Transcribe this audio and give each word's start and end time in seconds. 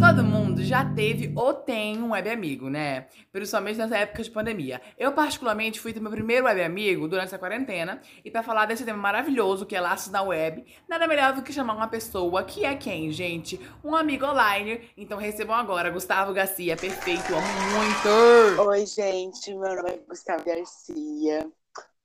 Todo 0.00 0.24
mundo 0.24 0.64
já 0.64 0.84
teve 0.84 1.32
ou 1.36 1.52
tem 1.52 2.00
um 2.00 2.12
web 2.12 2.30
amigo, 2.30 2.70
né? 2.70 3.08
Principalmente 3.32 3.76
nessa 3.76 3.98
época 3.98 4.22
de 4.22 4.30
pandemia. 4.30 4.80
Eu, 4.96 5.12
particularmente, 5.12 5.80
fui 5.80 5.92
ter 5.92 6.00
meu 6.00 6.10
primeiro 6.10 6.46
web 6.46 6.62
amigo 6.62 7.06
durante 7.08 7.26
essa 7.26 7.38
quarentena. 7.38 8.00
E 8.24 8.30
para 8.30 8.42
falar 8.42 8.66
desse 8.66 8.84
tema 8.84 8.96
maravilhoso 8.96 9.66
que 9.66 9.76
é 9.76 9.80
laços 9.80 10.10
na 10.10 10.22
web, 10.22 10.64
nada 10.88 11.06
melhor 11.06 11.34
do 11.34 11.42
que 11.42 11.52
chamar 11.52 11.74
uma 11.74 11.88
pessoa 11.88 12.42
que 12.44 12.64
é 12.64 12.74
quem, 12.74 13.12
gente? 13.12 13.60
Um 13.84 13.94
amigo 13.94 14.24
online. 14.24 14.88
Então 14.96 15.18
recebam 15.18 15.54
agora 15.54 15.90
Gustavo 15.90 16.32
Garcia, 16.32 16.76
perfeito, 16.76 17.34
amo 17.34 17.46
muito! 17.76 18.62
Oi, 18.68 18.86
gente, 18.86 19.54
meu 19.54 19.76
nome 19.76 19.90
é 19.90 19.98
Gustavo 20.08 20.44
Garcia. 20.44 21.46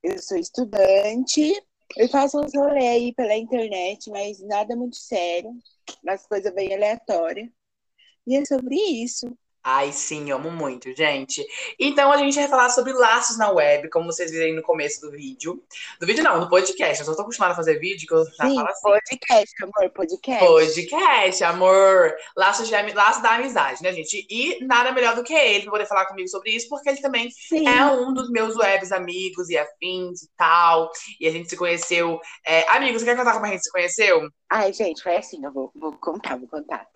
Eu 0.02 0.18
sou 0.18 0.36
estudante. 0.36 1.54
Eu 1.96 2.08
faço 2.08 2.40
uns 2.40 2.54
rolê 2.54 2.88
aí 2.88 3.14
pela 3.14 3.36
internet, 3.36 4.10
mas 4.10 4.40
nada 4.40 4.76
muito 4.76 4.96
sério. 4.96 5.50
Umas 6.02 6.26
coisas 6.26 6.52
bem 6.54 6.74
aleatórias. 6.74 7.48
E 8.26 8.36
é 8.36 8.44
sobre 8.46 8.76
isso. 8.76 9.26
Ai, 9.66 9.92
sim, 9.92 10.30
amo 10.30 10.50
muito, 10.50 10.94
gente. 10.94 11.42
Então 11.80 12.12
a 12.12 12.18
gente 12.18 12.34
vai 12.34 12.46
falar 12.48 12.68
sobre 12.68 12.92
laços 12.92 13.38
na 13.38 13.50
web, 13.50 13.88
como 13.88 14.12
vocês 14.12 14.30
viram 14.30 14.54
no 14.54 14.60
começo 14.60 15.00
do 15.00 15.10
vídeo. 15.10 15.64
Do 15.98 16.06
vídeo 16.06 16.22
não, 16.22 16.38
do 16.38 16.50
podcast. 16.50 17.00
Eu 17.00 17.06
só 17.06 17.14
tô 17.14 17.22
acostumada 17.22 17.54
a 17.54 17.56
fazer 17.56 17.78
vídeo, 17.78 18.06
que 18.06 18.12
eu 18.12 18.26
já 18.26 18.46
sim, 18.46 18.56
falo 18.56 18.68
assim. 18.68 18.82
podcast, 18.82 19.64
amor, 19.64 19.90
podcast. 19.90 20.46
Podcast, 20.46 21.44
amor. 21.44 22.14
Laços, 22.36 22.68
de, 22.68 22.74
laços 22.92 23.22
da 23.22 23.36
amizade, 23.36 23.82
né, 23.82 23.90
gente? 23.94 24.26
E 24.28 24.62
nada 24.66 24.92
melhor 24.92 25.16
do 25.16 25.24
que 25.24 25.32
ele 25.32 25.62
pra 25.62 25.70
poder 25.70 25.86
falar 25.86 26.04
comigo 26.04 26.28
sobre 26.28 26.50
isso, 26.50 26.68
porque 26.68 26.90
ele 26.90 27.00
também 27.00 27.30
sim. 27.30 27.66
é 27.66 27.86
um 27.86 28.12
dos 28.12 28.28
meus 28.28 28.54
webs 28.56 28.92
amigos 28.92 29.48
e 29.48 29.56
afins 29.56 30.24
e 30.24 30.28
tal. 30.36 30.90
E 31.18 31.26
a 31.26 31.30
gente 31.30 31.48
se 31.48 31.56
conheceu. 31.56 32.20
É... 32.44 32.68
Amigos, 32.68 33.00
você 33.00 33.06
quer 33.06 33.16
contar 33.16 33.32
como 33.32 33.46
a 33.46 33.48
gente 33.48 33.64
se 33.64 33.72
conheceu? 33.72 34.28
Ai, 34.50 34.74
gente, 34.74 35.02
foi 35.02 35.16
assim, 35.16 35.42
eu 35.42 35.50
vou, 35.50 35.72
vou 35.74 35.92
contar, 35.92 36.36
vou 36.36 36.48
contar. 36.48 36.86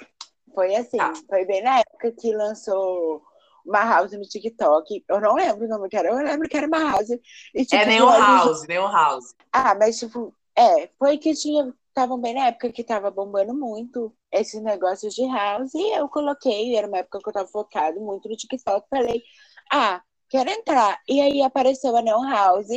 Foi 0.58 0.74
assim, 0.74 0.96
tá. 0.96 1.12
foi 1.28 1.44
bem 1.44 1.62
na 1.62 1.78
época 1.78 2.10
que 2.10 2.34
lançou 2.34 3.22
uma 3.64 3.84
house 3.84 4.10
no 4.10 4.22
TikTok. 4.22 5.04
Eu 5.08 5.20
não 5.20 5.34
lembro 5.34 5.66
o 5.66 5.68
nome 5.68 5.88
que 5.88 5.96
era, 5.96 6.08
eu 6.08 6.16
lembro 6.16 6.48
que 6.48 6.56
era 6.56 6.66
uma 6.66 6.80
house. 6.80 7.10
E, 7.54 7.64
tipo, 7.64 7.76
é 7.76 7.86
nem 7.86 8.02
um 8.02 8.10
house, 8.10 8.66
nem 8.66 8.80
um 8.80 8.90
house. 8.90 9.36
Ah, 9.52 9.76
mas 9.76 10.00
tipo, 10.00 10.34
é, 10.56 10.88
foi 10.98 11.16
que 11.16 11.32
tinha. 11.32 11.72
Estavam 11.86 12.20
bem 12.20 12.34
na 12.34 12.48
época 12.48 12.72
que 12.72 12.82
tava 12.82 13.08
bombando 13.08 13.54
muito 13.54 14.12
esses 14.32 14.60
negócios 14.60 15.14
de 15.14 15.24
house. 15.28 15.72
E 15.74 15.96
eu 15.96 16.08
coloquei, 16.08 16.74
era 16.74 16.88
uma 16.88 16.98
época 16.98 17.20
que 17.22 17.28
eu 17.28 17.32
tava 17.32 17.46
focado 17.46 18.00
muito 18.00 18.28
no 18.28 18.36
TikTok. 18.36 18.84
Falei, 18.90 19.22
ah, 19.70 20.02
quero 20.28 20.50
entrar. 20.50 20.98
E 21.08 21.20
aí 21.20 21.40
apareceu 21.40 21.96
a 21.96 22.02
Neon 22.02 22.28
House. 22.28 22.70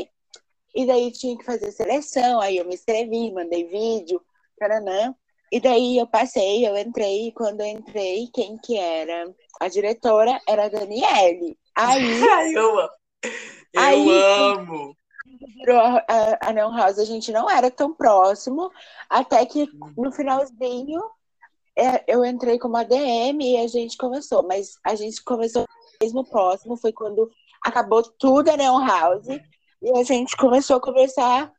E 0.76 0.86
daí 0.86 1.12
tinha 1.12 1.36
que 1.36 1.44
fazer 1.44 1.72
seleção. 1.72 2.40
Aí 2.42 2.58
eu 2.58 2.66
me 2.66 2.76
inscrevi, 2.76 3.32
mandei 3.32 3.68
vídeo, 3.68 4.22
paranã. 4.60 5.16
E 5.52 5.60
daí 5.60 5.98
eu 5.98 6.08
passei, 6.08 6.66
eu 6.66 6.78
entrei, 6.78 7.28
e 7.28 7.32
quando 7.34 7.62
eu 7.62 7.68
entrei, 7.68 8.28
quem 8.34 8.58
que 8.58 8.78
era? 8.78 9.34
A 9.60 9.68
diretora 9.68 10.40
era 10.48 10.66
a 10.66 10.70
Daniele. 10.70 11.58
Aí. 11.76 12.24
Ai, 12.24 12.56
eu 12.56 12.80
amo! 12.80 12.90
Eu 13.74 13.82
aí, 13.82 14.10
amo! 14.10 14.98
Virou 15.58 15.80
a, 15.80 16.06
a, 16.08 16.50
a 16.50 16.54
Neon 16.54 16.76
House, 16.76 17.00
a 17.00 17.06
gente 17.06 17.32
não 17.32 17.50
era 17.50 17.70
tão 17.70 17.94
próximo, 17.94 18.72
até 19.10 19.46
que 19.46 19.68
no 19.98 20.12
finalzinho 20.12 21.02
é, 21.76 22.04
eu 22.08 22.24
entrei 22.26 22.58
como 22.60 22.78
ADM 22.78 23.42
e 23.42 23.58
a 23.58 23.68
gente 23.68 23.98
começou, 23.98 24.44
mas 24.44 24.76
a 24.84 24.96
gente 24.96 25.24
começou 25.24 25.66
mesmo 26.02 26.24
próximo, 26.24 26.78
foi 26.78 26.92
quando 26.92 27.30
acabou 27.62 28.04
tudo 28.04 28.50
a 28.50 28.58
Neon 28.58 28.86
House, 28.86 29.28
e 29.82 29.98
a 29.98 30.04
gente 30.04 30.36
começou 30.38 30.78
a 30.78 30.82
conversar 30.82 31.52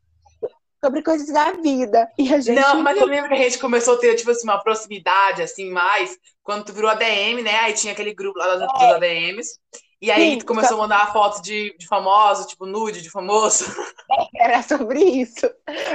sobre 0.84 1.02
coisas 1.02 1.28
da 1.28 1.52
vida. 1.52 2.10
E 2.18 2.32
a 2.34 2.40
gente... 2.40 2.60
Não, 2.60 2.82
mas 2.82 3.00
eu 3.00 3.06
lembro 3.06 3.28
que 3.28 3.34
a 3.34 3.44
gente 3.44 3.58
começou 3.58 3.94
a 3.94 3.98
ter, 3.98 4.14
tipo 4.16 4.30
assim, 4.30 4.44
uma 4.44 4.62
proximidade, 4.62 5.42
assim, 5.42 5.70
mais, 5.70 6.18
quando 6.42 6.64
tu 6.64 6.72
virou 6.72 6.90
ADM, 6.90 7.42
né? 7.42 7.56
Aí 7.60 7.72
tinha 7.72 7.92
aquele 7.92 8.12
grupo 8.12 8.38
lá 8.38 8.56
dos 8.56 8.82
é. 8.82 8.94
ADMs. 8.94 9.60
E 10.00 10.10
aí 10.10 10.32
Sim, 10.32 10.38
tu 10.38 10.46
começou 10.46 10.70
só... 10.70 10.74
a 10.74 10.82
mandar 10.82 11.12
fotos 11.12 11.40
de, 11.40 11.76
de 11.78 11.86
famoso, 11.86 12.48
tipo 12.48 12.66
nude 12.66 13.00
de 13.00 13.08
famoso. 13.08 13.64
Era 14.34 14.60
sobre 14.60 15.00
isso. 15.00 15.48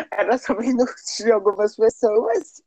Era 0.09 0.37
sobre 0.37 0.73
nude 0.73 0.93
de 1.19 1.31
algumas 1.31 1.75
pessoas. 1.75 2.63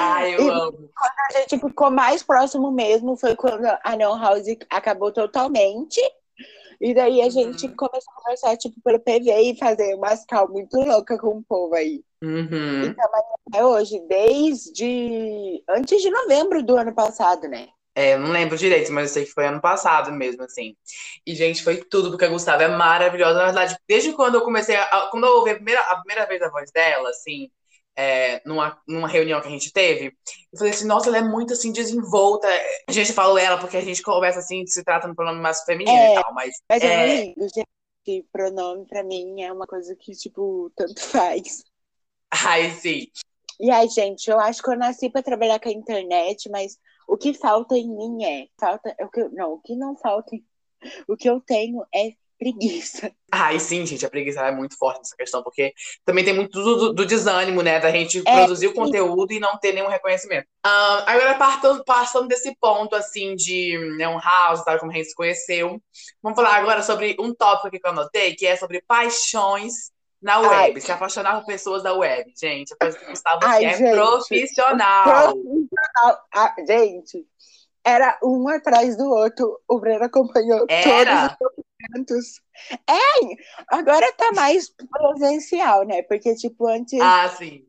Ai, 0.00 0.36
eu 0.36 0.42
e 0.42 0.48
amo. 0.48 0.72
Quando 0.72 1.36
a 1.36 1.40
gente 1.40 1.58
ficou 1.58 1.90
mais 1.90 2.22
próximo 2.22 2.70
mesmo 2.70 3.16
foi 3.16 3.34
quando 3.34 3.66
a 3.66 3.96
Neon 3.96 4.16
House 4.16 4.46
acabou 4.70 5.10
totalmente. 5.10 6.00
E 6.84 6.92
daí 6.92 7.22
a 7.22 7.30
gente 7.30 7.66
uhum. 7.66 7.74
começou 7.74 8.12
a 8.12 8.20
conversar, 8.20 8.56
tipo, 8.58 8.78
pelo 8.84 9.00
PV 9.00 9.40
e 9.40 9.56
fazer 9.56 9.94
umas 9.94 10.22
cal 10.26 10.46
muito 10.50 10.76
louca 10.76 11.16
com 11.16 11.38
o 11.38 11.42
povo 11.42 11.74
aí. 11.74 12.04
Uhum. 12.22 12.84
Então, 12.84 13.08
até 13.48 13.64
hoje, 13.64 13.98
desde 14.06 15.64
antes 15.66 16.02
de 16.02 16.10
novembro 16.10 16.62
do 16.62 16.76
ano 16.76 16.94
passado, 16.94 17.48
né? 17.48 17.68
É, 17.94 18.18
não 18.18 18.30
lembro 18.30 18.58
direito, 18.58 18.92
mas 18.92 19.08
eu 19.08 19.14
sei 19.14 19.24
que 19.24 19.32
foi 19.32 19.46
ano 19.46 19.62
passado 19.62 20.12
mesmo, 20.12 20.42
assim. 20.42 20.76
E, 21.26 21.34
gente, 21.34 21.64
foi 21.64 21.76
tudo, 21.76 22.10
porque 22.10 22.26
a 22.26 22.28
Gustavo 22.28 22.62
é 22.62 22.68
maravilhosa. 22.68 23.38
Na 23.38 23.44
verdade, 23.46 23.78
desde 23.88 24.12
quando 24.12 24.34
eu 24.34 24.42
comecei, 24.42 24.76
a, 24.76 25.08
quando 25.10 25.24
eu 25.24 25.36
ouvi 25.36 25.52
a 25.52 25.54
primeira, 25.54 25.80
a 25.80 25.96
primeira 25.96 26.26
vez 26.26 26.42
a 26.42 26.50
voz 26.50 26.70
dela, 26.70 27.08
assim, 27.08 27.50
é, 27.96 28.42
numa, 28.44 28.80
numa 28.86 29.08
reunião 29.08 29.40
que 29.40 29.46
a 29.46 29.50
gente 29.50 29.72
teve, 29.72 30.06
eu 30.52 30.58
falei 30.58 30.72
assim, 30.72 30.86
nossa, 30.86 31.08
ela 31.08 31.18
é 31.18 31.22
muito 31.22 31.52
assim, 31.52 31.72
desenvolta. 31.72 32.48
A 32.88 32.92
gente 32.92 33.12
falou 33.12 33.38
ela 33.38 33.58
porque 33.58 33.76
a 33.76 33.84
gente 33.84 34.02
conversa 34.02 34.40
assim, 34.40 34.66
se 34.66 34.82
trata 34.82 35.06
no 35.06 35.14
pronome 35.14 35.40
mais 35.40 35.62
feminino 35.64 35.96
é, 35.96 36.12
e 36.12 36.22
tal, 36.22 36.34
mas. 36.34 36.54
Mas 36.68 36.82
é, 36.82 36.86
é 36.86 37.24
lindo, 37.24 37.46
gente. 37.54 38.26
Pronome 38.30 38.86
pra 38.86 39.02
mim 39.02 39.40
é 39.42 39.50
uma 39.50 39.66
coisa 39.66 39.96
que, 39.96 40.12
tipo, 40.12 40.70
tanto 40.76 41.00
faz. 41.08 41.64
Ai, 42.30 42.70
sim. 42.70 43.06
E 43.58 43.70
aí, 43.70 43.88
gente, 43.88 44.28
eu 44.28 44.38
acho 44.40 44.62
que 44.62 44.68
eu 44.68 44.76
nasci 44.76 45.08
pra 45.08 45.22
trabalhar 45.22 45.60
com 45.60 45.68
a 45.68 45.72
internet, 45.72 46.50
mas 46.50 46.76
o 47.06 47.16
que 47.16 47.32
falta 47.32 47.76
em 47.76 47.88
mim 47.88 48.24
é. 48.24 48.48
Falta. 48.58 48.94
O 49.00 49.08
que, 49.08 49.28
não, 49.28 49.52
o 49.54 49.60
que 49.60 49.76
não 49.76 49.96
falta. 49.96 50.36
O 51.08 51.16
que 51.16 51.30
eu 51.30 51.40
tenho 51.40 51.82
é 51.94 52.12
preguiça. 52.44 53.10
Ai, 53.32 53.58
sim, 53.58 53.86
gente, 53.86 54.04
a 54.04 54.10
preguiça 54.10 54.40
é 54.40 54.52
muito 54.52 54.76
forte 54.76 54.98
nessa 54.98 55.16
questão, 55.16 55.42
porque 55.42 55.72
também 56.04 56.24
tem 56.24 56.34
muito 56.34 56.62
do, 56.62 56.92
do 56.92 57.06
desânimo, 57.06 57.62
né? 57.62 57.80
Da 57.80 57.90
gente 57.90 58.18
é, 58.18 58.22
produzir 58.22 58.66
o 58.66 58.74
conteúdo 58.74 59.32
e 59.32 59.40
não 59.40 59.58
ter 59.58 59.72
nenhum 59.72 59.88
reconhecimento. 59.88 60.46
Uh, 60.64 61.02
agora, 61.06 61.34
passando, 61.34 61.84
passando 61.84 62.28
desse 62.28 62.54
ponto, 62.60 62.94
assim, 62.94 63.34
de 63.34 63.78
né, 63.96 64.06
um 64.06 64.18
house, 64.18 64.62
tal, 64.64 64.78
como 64.78 64.92
a 64.92 64.94
gente 64.94 65.08
se 65.08 65.14
conheceu, 65.14 65.80
vamos 66.22 66.36
falar 66.36 66.56
agora 66.56 66.82
sobre 66.82 67.16
um 67.18 67.34
tópico 67.34 67.68
aqui 67.68 67.80
que 67.80 67.86
eu 67.86 67.92
anotei, 67.92 68.34
que 68.34 68.46
é 68.46 68.56
sobre 68.56 68.82
paixões 68.86 69.92
na 70.20 70.38
web, 70.40 70.74
Ai. 70.74 70.80
se 70.80 70.90
apaixonar 70.90 71.40
por 71.40 71.46
pessoas 71.46 71.82
da 71.82 71.92
web, 71.92 72.32
gente. 72.34 72.72
A 72.72 72.76
coisa 72.78 72.98
que 72.98 73.06
Gustavo 73.06 73.40
Ai, 73.42 73.64
é 73.64 73.76
gente, 73.76 73.92
profissional. 73.92 75.04
profissional. 75.04 76.24
Ah, 76.32 76.54
gente, 76.66 77.26
era 77.84 78.18
um 78.22 78.48
atrás 78.48 78.96
do 78.96 79.04
outro. 79.10 79.60
O 79.68 79.78
Breno 79.78 80.04
acompanhou 80.04 80.64
era. 80.68 81.36
todos 81.38 81.58
os 81.58 81.63
eventos. 81.92 82.40
É, 82.88 83.76
agora 83.76 84.12
tá 84.12 84.32
mais 84.32 84.68
presencial, 84.68 85.84
né? 85.84 86.02
Porque, 86.02 86.34
tipo, 86.34 86.66
antes. 86.66 87.00
Ah, 87.00 87.28
sim. 87.28 87.66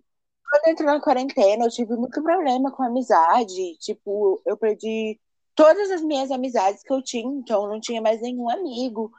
Quando 0.50 0.68
eu 0.68 0.74
entrei 0.74 0.88
na 0.88 1.02
quarentena, 1.02 1.66
eu 1.66 1.70
tive 1.70 1.96
muito 1.96 2.22
problema 2.22 2.72
com 2.72 2.84
amizade. 2.84 3.78
Tipo, 3.80 4.42
eu 4.46 4.58
perdi 4.58 5.20
todas 5.56 5.90
as 5.92 6.02
minhas 6.02 6.31
amizades 6.31 6.84
que 6.84 6.94
eu 6.94 7.02
tinha, 7.02 7.28
então 7.28 7.64
eu 7.64 7.70
não 7.70 7.80
tinha 7.80 8.02
mais 8.02 8.22
nenhum 8.22 8.50
amigo 8.50 9.12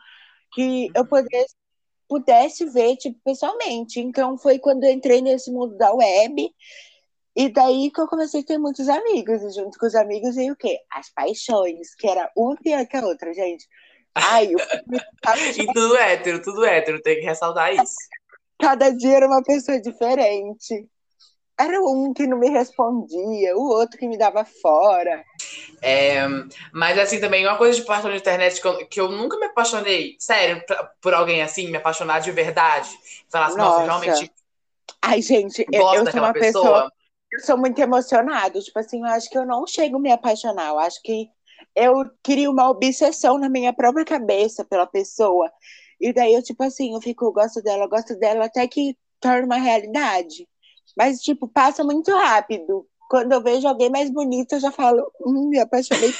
que 0.52 0.90
eu 0.94 1.02
uhum. 1.02 1.08
pudesse, 1.08 1.54
pudesse 2.08 2.64
ver, 2.66 2.96
tipo, 2.96 3.18
pessoalmente. 3.24 4.00
Então 4.00 4.38
foi 4.38 4.58
quando 4.58 4.84
eu 4.84 4.90
entrei 4.90 5.20
nesse 5.20 5.50
mundo 5.50 5.76
da 5.76 5.92
web 5.92 6.54
e 7.36 7.50
daí 7.50 7.90
que 7.90 8.00
eu 8.00 8.08
comecei 8.08 8.40
a 8.40 8.44
ter 8.44 8.56
muitos 8.56 8.88
amigos, 8.88 9.42
e 9.42 9.50
junto 9.50 9.78
com 9.78 9.86
os 9.86 9.94
amigos 9.94 10.36
veio 10.36 10.54
o 10.54 10.56
quê? 10.56 10.78
As 10.90 11.10
paixões, 11.12 11.94
que 11.94 12.08
era 12.08 12.32
uma 12.34 12.56
pior 12.56 12.86
que 12.86 12.96
a 12.96 13.04
outra, 13.04 13.34
gente. 13.34 13.68
Ai, 14.16 14.48
eu... 14.50 14.58
e 15.62 15.72
tudo 15.72 15.96
hétero, 15.96 16.42
tudo 16.42 16.64
hétero, 16.64 17.02
tem 17.02 17.16
que 17.16 17.26
ressaltar 17.26 17.74
isso. 17.74 17.94
Cada 18.58 18.90
dia 18.90 19.16
era 19.16 19.26
uma 19.26 19.42
pessoa 19.42 19.80
diferente. 19.80 20.88
Era 21.58 21.80
um 21.80 22.12
que 22.12 22.26
não 22.26 22.38
me 22.38 22.50
respondia, 22.50 23.56
o 23.56 23.68
outro 23.68 23.98
que 23.98 24.08
me 24.08 24.18
dava 24.18 24.44
fora. 24.44 25.24
É, 25.80 26.26
mas 26.72 26.98
assim, 26.98 27.18
também 27.18 27.46
uma 27.46 27.56
coisa 27.56 27.78
de 27.78 27.86
paixão 27.86 28.10
na 28.10 28.16
internet 28.16 28.60
que 28.60 28.66
eu, 28.66 28.88
que 28.88 29.00
eu 29.00 29.10
nunca 29.10 29.38
me 29.38 29.46
apaixonei, 29.46 30.16
sério, 30.18 30.62
pra, 30.66 30.90
por 31.00 31.14
alguém 31.14 31.42
assim, 31.42 31.70
me 31.70 31.76
apaixonar 31.76 32.20
de 32.20 32.30
verdade. 32.30 32.90
Falar 33.30 33.46
assim, 33.46 33.56
nossa, 33.56 33.86
nossa 33.86 34.04
realmente. 34.04 34.32
Ai, 35.00 35.22
gente, 35.22 35.64
eu, 35.72 35.94
eu 35.94 36.10
sou 36.10 36.20
uma 36.20 36.32
pessoa, 36.32 36.64
pessoa 36.64 36.92
eu 37.32 37.40
sou 37.40 37.58
muito 37.58 37.78
emocionada. 37.78 38.60
Tipo 38.60 38.78
assim, 38.78 39.00
eu 39.00 39.06
acho 39.06 39.30
que 39.30 39.38
eu 39.38 39.46
não 39.46 39.66
chego 39.66 39.96
a 39.96 40.00
me 40.00 40.12
apaixonar. 40.12 40.68
Eu 40.68 40.78
acho 40.78 41.00
que 41.02 41.30
eu 41.76 42.04
crio 42.22 42.50
uma 42.50 42.70
obsessão 42.70 43.38
na 43.38 43.48
minha 43.48 43.72
própria 43.72 44.04
cabeça 44.04 44.64
pela 44.64 44.86
pessoa. 44.86 45.50
E 46.00 46.12
daí 46.12 46.34
eu, 46.34 46.42
tipo 46.42 46.62
assim, 46.64 46.94
eu 46.94 47.00
fico, 47.00 47.26
eu 47.26 47.32
gosto 47.32 47.62
dela, 47.62 47.84
eu 47.84 47.88
gosto 47.88 48.18
dela, 48.18 48.46
até 48.46 48.66
que 48.66 48.96
torna 49.20 49.44
uma 49.44 49.56
realidade. 49.56 50.48
Mas, 50.96 51.20
tipo, 51.20 51.46
passa 51.46 51.84
muito 51.84 52.10
rápido. 52.10 52.86
Quando 53.08 53.32
eu 53.32 53.42
vejo 53.42 53.68
alguém 53.68 53.90
mais 53.90 54.10
bonito, 54.10 54.54
eu 54.54 54.60
já 54.60 54.72
falo, 54.72 55.06
hum, 55.20 55.48
me 55.48 55.60
apaixonei 55.60 56.12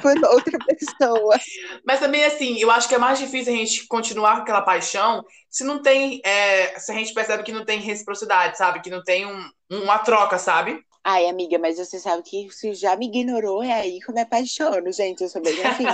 por 0.00 0.16
outra 0.24 0.58
pessoa. 0.66 1.38
Mas 1.86 2.00
também, 2.00 2.24
assim, 2.24 2.58
eu 2.58 2.70
acho 2.70 2.88
que 2.88 2.94
é 2.94 2.98
mais 2.98 3.18
difícil 3.18 3.52
a 3.52 3.56
gente 3.56 3.86
continuar 3.86 4.36
com 4.36 4.42
aquela 4.42 4.62
paixão 4.62 5.24
se 5.48 5.62
não 5.62 5.80
tem. 5.82 6.20
É, 6.24 6.78
se 6.78 6.90
a 6.90 6.94
gente 6.94 7.14
percebe 7.14 7.42
que 7.42 7.52
não 7.52 7.64
tem 7.64 7.78
reciprocidade, 7.78 8.56
sabe? 8.58 8.80
Que 8.80 8.90
não 8.90 9.02
tem 9.04 9.26
um, 9.26 9.50
uma 9.70 9.98
troca, 9.98 10.38
sabe? 10.38 10.82
Ai, 11.04 11.28
amiga, 11.28 11.58
mas 11.58 11.78
você 11.78 11.98
sabe 11.98 12.22
que 12.22 12.50
se 12.50 12.74
já 12.74 12.96
me 12.96 13.06
ignorou, 13.06 13.62
é 13.62 13.72
aí 13.72 14.00
que 14.00 14.10
eu 14.10 14.14
me 14.14 14.20
apaixono, 14.20 14.92
gente. 14.92 15.22
Eu 15.22 15.28
sou 15.28 15.42
bem 15.42 15.52
assim. 15.64 15.86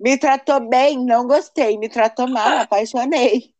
me 0.00 0.18
tratou 0.18 0.60
bem, 0.68 1.04
não 1.04 1.26
gostei. 1.26 1.76
Me 1.78 1.88
tratou 1.88 2.26
mal, 2.28 2.58
apaixonei. 2.58 3.54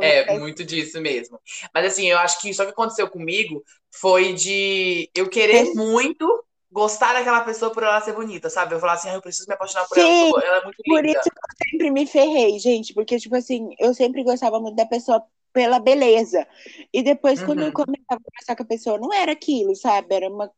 É, 0.00 0.38
muito 0.38 0.64
disso 0.64 1.00
mesmo. 1.00 1.40
Mas 1.74 1.92
assim, 1.92 2.06
eu 2.06 2.18
acho 2.18 2.40
que 2.40 2.52
só 2.52 2.64
que 2.64 2.70
aconteceu 2.70 3.08
comigo 3.08 3.62
foi 3.90 4.32
de 4.34 5.10
eu 5.14 5.28
querer 5.28 5.74
muito 5.74 6.44
gostar 6.70 7.12
daquela 7.12 7.42
pessoa 7.42 7.70
por 7.70 7.82
ela 7.82 8.00
ser 8.00 8.14
bonita, 8.14 8.48
sabe? 8.48 8.74
Eu 8.74 8.80
falar 8.80 8.94
assim, 8.94 9.10
ah, 9.10 9.14
eu 9.14 9.22
preciso 9.22 9.46
me 9.46 9.54
apaixonar 9.54 9.86
por 9.86 9.98
Sim, 9.98 10.30
ela, 10.30 10.44
ela 10.44 10.56
é 10.58 10.64
muito 10.64 10.82
linda. 10.86 11.02
Por 11.02 11.04
isso 11.06 11.20
que 11.20 11.28
eu 11.28 11.70
sempre 11.70 11.90
me 11.90 12.06
ferrei, 12.06 12.58
gente, 12.58 12.94
porque, 12.94 13.18
tipo 13.18 13.36
assim, 13.36 13.74
eu 13.78 13.92
sempre 13.94 14.24
gostava 14.24 14.58
muito 14.58 14.76
da 14.76 14.86
pessoa 14.86 15.22
pela 15.52 15.78
beleza. 15.78 16.46
E 16.92 17.02
depois, 17.02 17.40
uhum. 17.40 17.46
quando 17.46 17.60
eu 17.60 17.66
uhum. 17.66 17.72
começava 17.72 18.20
a 18.20 18.24
conversar 18.24 18.56
com 18.56 18.62
a 18.62 18.66
pessoa, 18.66 18.98
não 18.98 19.12
era 19.12 19.32
aquilo, 19.32 19.74
sabe? 19.76 20.14
Era 20.14 20.28
uma. 20.28 20.50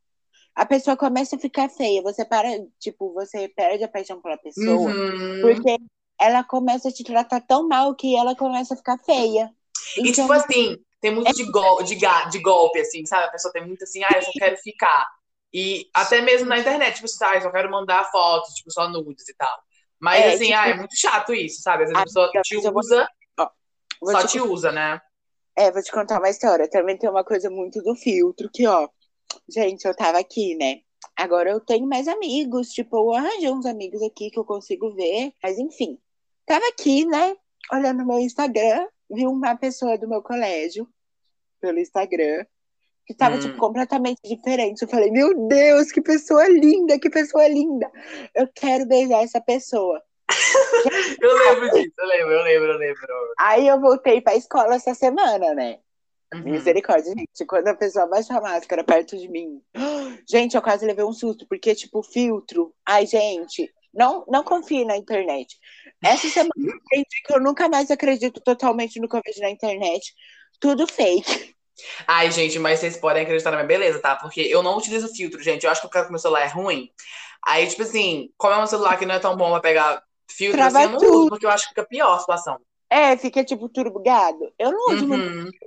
A 0.55 0.65
pessoa 0.65 0.95
começa 0.95 1.35
a 1.35 1.39
ficar 1.39 1.69
feia, 1.69 2.01
você 2.01 2.23
para, 2.23 2.47
tipo, 2.79 3.13
você 3.13 3.49
perde 3.49 3.83
a 3.83 3.89
paixão 3.89 4.21
pela 4.21 4.37
pessoa, 4.37 4.89
uhum. 4.89 5.41
porque 5.41 5.77
ela 6.19 6.45
começa 6.45 6.87
a 6.87 6.91
te 6.91 7.03
tratar 7.03 7.41
tão 7.41 7.67
mal 7.67 7.93
que 7.93 8.15
ela 8.15 8.35
começa 8.35 8.73
a 8.73 8.77
ficar 8.77 8.97
feia. 8.99 9.51
E, 9.97 10.09
então, 10.09 10.23
tipo 10.23 10.33
assim, 10.33 10.77
tem 11.01 11.13
muito 11.13 11.29
é... 11.29 11.33
de, 11.33 11.51
gol 11.51 11.83
de, 11.83 11.97
de 12.31 12.39
golpe, 12.39 12.79
assim, 12.79 13.05
sabe? 13.05 13.25
A 13.25 13.31
pessoa 13.31 13.51
tem 13.51 13.65
muito 13.65 13.83
assim, 13.83 14.03
ah, 14.03 14.13
eu 14.15 14.21
só 14.21 14.31
quero 14.33 14.57
ficar. 14.57 15.05
E 15.53 15.89
até 15.93 16.21
mesmo 16.21 16.47
na 16.47 16.59
internet, 16.59 16.95
tipo, 16.95 17.07
ah, 17.23 17.35
eu 17.35 17.41
só 17.41 17.51
quero 17.51 17.69
mandar 17.69 18.09
fotos, 18.11 18.53
tipo, 18.53 18.71
só 18.71 18.89
nudes 18.89 19.27
e 19.27 19.35
tal. 19.35 19.57
Mas, 19.99 20.23
é, 20.23 20.33
assim, 20.33 20.45
tipo... 20.45 20.57
ah, 20.57 20.67
é 20.67 20.73
muito 20.73 20.97
chato 20.97 21.33
isso, 21.33 21.61
sabe? 21.61 21.83
Às 21.83 21.89
vezes 21.89 22.01
a 22.01 22.05
pessoa 22.05 22.31
te 22.41 22.57
usa, 22.57 23.07
vou... 24.01 24.11
só 24.11 24.21
te, 24.21 24.33
te 24.33 24.41
usa, 24.41 24.71
né? 24.71 25.01
É, 25.57 25.71
vou 25.71 25.81
te 25.81 25.91
contar 25.91 26.19
uma 26.19 26.29
história. 26.29 26.69
Também 26.69 26.97
tem 26.97 27.09
uma 27.09 27.23
coisa 27.23 27.49
muito 27.49 27.81
do 27.81 27.95
filtro, 27.95 28.49
que, 28.51 28.67
ó, 28.67 28.89
gente, 29.49 29.85
eu 29.85 29.95
tava 29.95 30.19
aqui, 30.19 30.55
né? 30.55 30.81
Agora 31.15 31.49
eu 31.49 31.59
tenho 31.59 31.87
mais 31.87 32.07
amigos, 32.07 32.69
tipo, 32.69 32.97
eu 32.97 33.13
arranjei 33.13 33.49
uns 33.49 33.65
amigos 33.65 34.01
aqui 34.01 34.29
que 34.29 34.39
eu 34.39 34.43
consigo 34.43 34.93
ver, 34.93 35.31
mas 35.41 35.57
enfim. 35.57 35.97
Tava 36.45 36.67
aqui, 36.67 37.05
né, 37.05 37.35
olhando 37.71 38.05
meu 38.05 38.19
Instagram, 38.19 38.87
vi 39.09 39.25
uma 39.25 39.55
pessoa 39.55 39.97
do 39.97 40.07
meu 40.07 40.21
colégio 40.21 40.87
pelo 41.61 41.79
Instagram, 41.79 42.45
que 43.05 43.13
tava, 43.13 43.35
tipo, 43.35 43.47
hum. 43.47 43.51
tipo, 43.51 43.59
completamente 43.59 44.19
diferente. 44.25 44.81
Eu 44.81 44.87
falei, 44.87 45.11
meu 45.11 45.47
Deus, 45.47 45.91
que 45.91 46.01
pessoa 46.01 46.47
linda, 46.47 46.99
que 46.99 47.09
pessoa 47.09 47.47
linda. 47.47 47.89
Eu 48.33 48.47
quero 48.53 48.85
beijar 48.85 49.23
essa 49.23 49.39
pessoa. 49.39 50.01
eu 51.21 51.37
lembro 51.37 51.71
disso, 51.71 51.93
eu 51.97 52.07
lembro, 52.07 52.33
eu 52.33 52.43
lembro, 52.43 52.71
eu 52.71 52.77
lembro. 52.77 53.07
Aí 53.39 53.67
eu 53.67 53.79
voltei 53.79 54.21
pra 54.21 54.35
escola 54.35 54.75
essa 54.75 54.93
semana, 54.93 55.53
né? 55.53 55.79
Uhum. 56.33 56.51
Misericórdia, 56.51 57.13
gente. 57.15 57.45
Quando 57.47 57.67
a 57.67 57.75
pessoa 57.75 58.07
baixa 58.07 58.37
a 58.37 58.41
máscara 58.41 58.83
perto 58.83 59.17
de 59.17 59.27
mim. 59.29 59.61
Gente, 60.27 60.55
eu 60.55 60.61
quase 60.61 60.85
levei 60.85 61.05
um 61.05 61.13
susto, 61.13 61.45
porque, 61.47 61.75
tipo, 61.75 62.01
filtro. 62.01 62.73
Ai, 62.85 63.05
gente, 63.05 63.71
não, 63.93 64.25
não 64.27 64.43
confie 64.43 64.83
na 64.83 64.97
internet. 64.97 65.55
Essa 66.03 66.27
semana 66.27 66.51
eu 66.57 66.75
aprendi 66.75 67.21
que 67.25 67.33
eu 67.33 67.39
nunca 67.39 67.69
mais 67.69 67.91
acredito 67.91 68.41
totalmente 68.41 68.99
no 68.99 69.07
que 69.07 69.15
eu 69.15 69.21
vejo 69.25 69.39
na 69.39 69.49
internet. 69.49 70.13
Tudo 70.59 70.87
fake. 70.87 71.55
Ai, 72.07 72.31
gente, 72.31 72.57
mas 72.59 72.79
vocês 72.79 72.97
podem 72.97 73.23
acreditar 73.23 73.51
na 73.51 73.57
minha 73.57 73.67
beleza, 73.67 73.99
tá? 73.99 74.15
Porque 74.15 74.41
eu 74.41 74.63
não 74.63 74.77
utilizo 74.77 75.13
filtro, 75.13 75.41
gente. 75.41 75.63
Eu 75.63 75.71
acho 75.71 75.81
que 75.81 75.87
o 75.87 75.89
cara 75.89 76.05
com 76.05 76.11
meu 76.11 76.19
celular 76.19 76.41
é 76.41 76.47
ruim. 76.47 76.89
Aí, 77.45 77.67
tipo 77.67 77.83
assim, 77.83 78.29
como 78.37 78.53
é 78.53 78.63
um 78.63 78.67
celular 78.67 78.97
que 78.97 79.05
não 79.05 79.15
é 79.15 79.19
tão 79.19 79.37
bom 79.37 79.51
pra 79.51 79.59
pegar 79.59 80.01
filtro, 80.29 80.57
Trava 80.57 80.79
assim, 80.79 80.87
eu 80.87 80.91
não 80.91 80.99
tudo. 80.99 81.17
uso, 81.19 81.29
porque 81.29 81.45
eu 81.45 81.49
acho 81.49 81.63
que 81.63 81.69
fica 81.69 81.85
pior 81.85 82.15
a 82.15 82.19
situação. 82.19 82.59
É, 82.89 83.17
fica, 83.17 83.43
tipo, 83.43 83.67
tudo 83.69 83.91
bugado. 83.91 84.53
Eu 84.57 84.71
não 84.71 84.93
uso 84.93 85.03
uhum. 85.03 85.17
muito. 85.17 85.57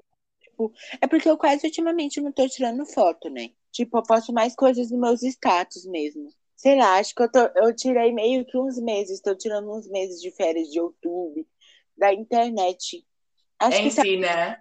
Tipo, 0.40 0.72
é 1.00 1.06
porque 1.06 1.28
eu 1.28 1.36
quase 1.36 1.66
ultimamente 1.66 2.20
não 2.20 2.32
tô 2.32 2.48
tirando 2.48 2.84
foto, 2.86 3.28
né? 3.28 3.50
Tipo, 3.70 3.98
eu 3.98 4.02
posto 4.02 4.32
mais 4.32 4.54
coisas 4.54 4.90
nos 4.90 5.00
meus 5.00 5.22
status 5.22 5.84
mesmo. 5.86 6.28
Sei 6.56 6.76
lá, 6.76 6.98
acho 6.98 7.14
que 7.14 7.22
eu, 7.22 7.30
tô, 7.30 7.38
eu 7.54 7.74
tirei 7.74 8.12
meio 8.12 8.44
que 8.44 8.58
uns 8.58 8.78
meses, 8.80 9.20
tô 9.20 9.34
tirando 9.36 9.70
uns 9.70 9.88
meses 9.88 10.20
de 10.20 10.30
férias 10.32 10.68
de 10.68 10.78
YouTube, 10.78 11.46
da 11.96 12.12
internet. 12.12 13.06
Acho 13.60 13.78
em 13.78 13.84
que 13.84 13.90
si, 13.90 14.16
né? 14.16 14.60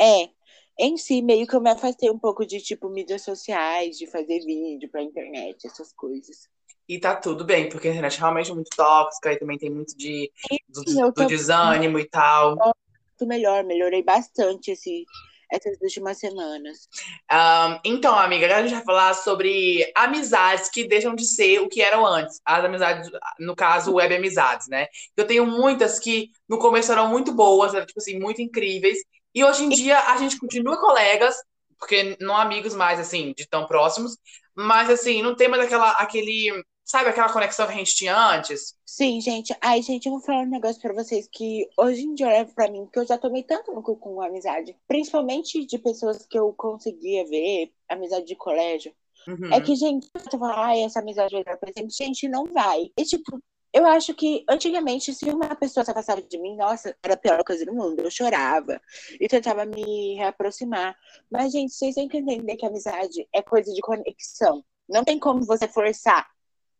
É, 0.00 0.30
em 0.78 0.96
si, 0.96 1.20
meio 1.20 1.46
que 1.46 1.54
eu 1.54 1.60
me 1.60 1.68
afastei 1.68 2.10
um 2.10 2.18
pouco 2.18 2.46
de, 2.46 2.58
tipo, 2.58 2.88
mídias 2.88 3.22
sociais, 3.22 3.98
de 3.98 4.06
fazer 4.06 4.40
vídeo 4.40 4.88
pra 4.90 5.02
internet, 5.02 5.66
essas 5.66 5.92
coisas. 5.92 6.48
E 6.90 6.98
tá 6.98 7.14
tudo 7.14 7.44
bem, 7.44 7.68
porque 7.68 7.86
a 7.86 7.90
internet 7.92 8.16
é 8.16 8.18
realmente 8.18 8.52
muito 8.52 8.70
tóxica 8.76 9.32
e 9.32 9.38
também 9.38 9.56
tem 9.56 9.70
muito 9.70 9.96
de, 9.96 10.28
do, 10.68 11.12
do 11.12 11.24
desânimo 11.24 12.00
e 12.00 12.04
tal. 12.04 12.56
Muito 12.56 13.28
melhor, 13.28 13.62
melhorei 13.62 14.02
bastante 14.02 14.72
esse, 14.72 15.04
essas 15.52 15.78
últimas 15.80 16.18
semanas. 16.18 16.88
Um, 17.30 17.78
então, 17.84 18.18
amiga, 18.18 18.46
agora 18.46 18.58
a 18.58 18.66
gente 18.66 18.74
vai 18.74 18.84
falar 18.84 19.14
sobre 19.14 19.88
amizades 19.94 20.68
que 20.68 20.82
deixam 20.82 21.14
de 21.14 21.24
ser 21.24 21.60
o 21.60 21.68
que 21.68 21.80
eram 21.80 22.04
antes. 22.04 22.40
As 22.44 22.64
amizades, 22.64 23.08
no 23.38 23.54
caso, 23.54 23.94
web 23.94 24.12
amizades, 24.12 24.66
né? 24.66 24.88
Eu 25.16 25.24
tenho 25.28 25.46
muitas 25.46 26.00
que 26.00 26.30
no 26.48 26.58
começo 26.58 26.90
eram 26.90 27.08
muito 27.08 27.32
boas, 27.32 27.70
tipo 27.86 28.00
assim, 28.00 28.18
muito 28.18 28.42
incríveis, 28.42 28.98
e 29.32 29.44
hoje 29.44 29.62
em 29.62 29.68
dia 29.68 29.96
a 29.96 30.16
gente 30.16 30.40
continua 30.40 30.80
colegas, 30.80 31.36
porque 31.78 32.16
não 32.20 32.36
amigos 32.36 32.74
mais, 32.74 32.98
assim, 32.98 33.32
de 33.36 33.48
tão 33.48 33.64
próximos, 33.64 34.16
mas, 34.56 34.90
assim, 34.90 35.22
não 35.22 35.36
tem 35.36 35.46
mais 35.46 35.62
aquela, 35.62 35.92
aquele, 35.92 36.50
sabe, 36.90 37.10
aquela 37.10 37.32
conexão 37.32 37.66
que 37.66 37.72
a 37.72 37.76
gente 37.76 37.94
tinha 37.94 38.16
antes? 38.16 38.74
Sim, 38.84 39.20
gente. 39.20 39.56
Ai, 39.60 39.80
gente, 39.80 40.06
eu 40.06 40.12
vou 40.12 40.20
falar 40.20 40.40
um 40.40 40.50
negócio 40.50 40.82
pra 40.82 40.92
vocês 40.92 41.28
que 41.30 41.68
hoje 41.76 42.02
em 42.02 42.14
dia 42.14 42.26
eu 42.26 42.30
levo 42.30 42.54
pra 42.54 42.68
mim, 42.68 42.86
que 42.92 42.98
eu 42.98 43.06
já 43.06 43.16
tomei 43.16 43.44
tanto 43.44 43.72
no 43.72 43.82
cu 43.82 43.96
com 43.96 44.20
amizade, 44.20 44.76
principalmente 44.88 45.64
de 45.64 45.78
pessoas 45.78 46.26
que 46.26 46.36
eu 46.36 46.52
conseguia 46.52 47.24
ver, 47.26 47.72
amizade 47.88 48.26
de 48.26 48.34
colégio. 48.34 48.92
Uhum. 49.28 49.52
É 49.52 49.60
que, 49.60 49.76
gente, 49.76 50.08
eu 50.14 50.38
falo, 50.38 50.52
ai, 50.52 50.82
essa 50.82 50.98
amizade 50.98 51.32
vai 51.32 51.44
dar 51.44 51.56
presente. 51.56 51.96
Gente, 51.96 52.28
não 52.28 52.46
vai. 52.46 52.90
E, 52.96 53.04
tipo, 53.04 53.40
eu 53.72 53.86
acho 53.86 54.12
que 54.12 54.44
antigamente, 54.48 55.14
se 55.14 55.26
uma 55.26 55.54
pessoa 55.54 55.84
se 55.84 55.92
afastava 55.92 56.20
de 56.20 56.38
mim, 56.38 56.56
nossa, 56.56 56.96
era 57.04 57.14
a 57.14 57.16
pior 57.16 57.44
coisa 57.44 57.64
do 57.64 57.72
mundo. 57.72 58.00
Eu 58.00 58.10
chorava 58.10 58.80
e 59.20 59.28
tentava 59.28 59.64
me 59.64 60.16
reaproximar. 60.16 60.96
Mas, 61.30 61.52
gente, 61.52 61.72
vocês 61.72 61.94
têm 61.94 62.08
que 62.08 62.16
entender 62.16 62.56
que 62.56 62.66
amizade 62.66 63.28
é 63.32 63.40
coisa 63.40 63.72
de 63.72 63.80
conexão. 63.80 64.64
Não 64.88 65.04
tem 65.04 65.20
como 65.20 65.44
você 65.44 65.68
forçar 65.68 66.28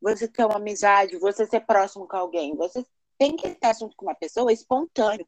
você 0.00 0.26
ter 0.26 0.44
uma 0.44 0.56
amizade, 0.56 1.19
você 1.19 1.47
ser 1.47 1.61
próximo 1.61 2.06
com 2.06 2.17
alguém. 2.17 2.55
Você 2.56 2.85
tem 3.19 3.37
que 3.37 3.47
estar 3.47 3.75
junto 3.75 3.94
com 3.97 4.06
uma 4.06 4.14
pessoa 4.14 4.52
espontâneo. 4.52 5.26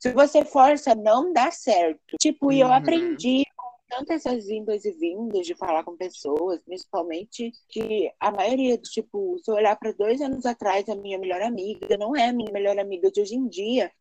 Se 0.00 0.12
você 0.12 0.44
força, 0.44 0.94
não 0.94 1.32
dá 1.32 1.50
certo. 1.50 2.16
Tipo, 2.20 2.50
e 2.50 2.60
eu 2.60 2.68
uhum. 2.68 2.72
aprendi 2.72 3.44
tantas 3.88 4.26
essas 4.26 4.46
vindas 4.46 4.84
e 4.84 4.92
vindas 4.92 5.46
de 5.46 5.54
falar 5.54 5.84
com 5.84 5.96
pessoas, 5.96 6.62
principalmente 6.64 7.52
que 7.68 8.10
a 8.18 8.30
maioria, 8.30 8.78
tipo, 8.78 9.38
se 9.38 9.50
eu 9.50 9.54
olhar 9.54 9.76
para 9.76 9.92
dois 9.92 10.20
anos 10.20 10.46
atrás, 10.46 10.88
a 10.88 10.96
minha 10.96 11.18
melhor 11.18 11.42
amiga 11.42 11.96
não 11.96 12.16
é 12.16 12.28
a 12.28 12.32
minha 12.32 12.50
melhor 12.50 12.78
amiga 12.78 13.10
de 13.10 13.20
hoje 13.20 13.36
em 13.36 13.46
dia. 13.46 13.92